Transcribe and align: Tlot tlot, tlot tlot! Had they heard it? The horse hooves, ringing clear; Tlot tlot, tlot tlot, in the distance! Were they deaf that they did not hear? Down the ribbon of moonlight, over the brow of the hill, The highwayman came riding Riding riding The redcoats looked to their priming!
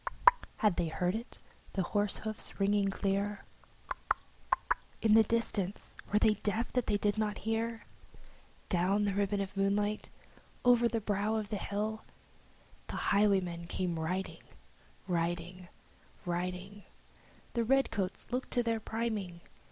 Tlot 0.01 0.13
tlot, 0.15 0.25
tlot 0.25 0.41
tlot! 0.41 0.51
Had 0.57 0.75
they 0.77 0.87
heard 0.87 1.15
it? 1.15 1.37
The 1.73 1.83
horse 1.83 2.17
hooves, 2.17 2.59
ringing 2.59 2.89
clear; 2.89 3.45
Tlot 3.69 3.69
tlot, 3.69 4.09
tlot 4.09 4.49
tlot, 4.49 4.79
in 5.03 5.13
the 5.13 5.21
distance! 5.23 5.93
Were 6.11 6.17
they 6.17 6.33
deaf 6.41 6.73
that 6.73 6.87
they 6.87 6.97
did 6.97 7.19
not 7.19 7.37
hear? 7.45 7.85
Down 8.67 9.05
the 9.05 9.13
ribbon 9.13 9.41
of 9.41 9.55
moonlight, 9.55 10.09
over 10.65 10.87
the 10.87 11.01
brow 11.01 11.35
of 11.35 11.49
the 11.49 11.57
hill, 11.57 12.03
The 12.87 12.95
highwayman 13.11 13.67
came 13.67 13.99
riding 13.99 14.41
Riding 15.07 15.67
riding 16.25 16.81
The 17.53 17.63
redcoats 17.63 18.31
looked 18.31 18.49
to 18.53 18.63
their 18.63 18.79
priming! 18.79 19.41